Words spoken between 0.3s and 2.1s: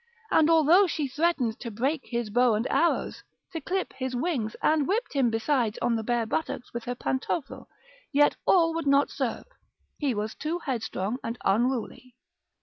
And although she threatened to break